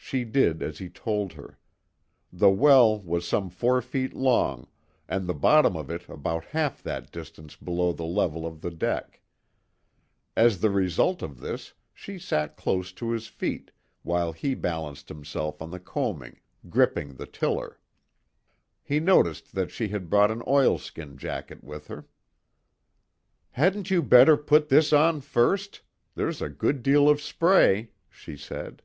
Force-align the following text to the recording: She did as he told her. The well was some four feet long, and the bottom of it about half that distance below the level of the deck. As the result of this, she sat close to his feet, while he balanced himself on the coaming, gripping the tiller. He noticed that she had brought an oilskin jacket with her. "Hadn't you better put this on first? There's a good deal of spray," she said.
She 0.00 0.24
did 0.24 0.62
as 0.62 0.78
he 0.78 0.88
told 0.88 1.34
her. 1.34 1.58
The 2.32 2.48
well 2.48 2.98
was 3.02 3.28
some 3.28 3.50
four 3.50 3.82
feet 3.82 4.14
long, 4.14 4.66
and 5.06 5.26
the 5.26 5.34
bottom 5.34 5.76
of 5.76 5.90
it 5.90 6.08
about 6.08 6.46
half 6.46 6.82
that 6.84 7.12
distance 7.12 7.56
below 7.56 7.92
the 7.92 8.06
level 8.06 8.46
of 8.46 8.62
the 8.62 8.70
deck. 8.70 9.20
As 10.34 10.60
the 10.62 10.70
result 10.70 11.20
of 11.20 11.40
this, 11.40 11.74
she 11.92 12.18
sat 12.18 12.56
close 12.56 12.90
to 12.92 13.10
his 13.10 13.26
feet, 13.26 13.70
while 14.02 14.32
he 14.32 14.54
balanced 14.54 15.10
himself 15.10 15.60
on 15.60 15.70
the 15.70 15.80
coaming, 15.80 16.40
gripping 16.70 17.16
the 17.16 17.26
tiller. 17.26 17.78
He 18.82 19.00
noticed 19.00 19.54
that 19.54 19.70
she 19.70 19.88
had 19.88 20.08
brought 20.08 20.30
an 20.30 20.42
oilskin 20.46 21.18
jacket 21.18 21.62
with 21.62 21.88
her. 21.88 22.06
"Hadn't 23.50 23.90
you 23.90 24.02
better 24.02 24.38
put 24.38 24.70
this 24.70 24.90
on 24.90 25.20
first? 25.20 25.82
There's 26.14 26.40
a 26.40 26.48
good 26.48 26.82
deal 26.82 27.10
of 27.10 27.20
spray," 27.20 27.90
she 28.08 28.38
said. 28.38 28.80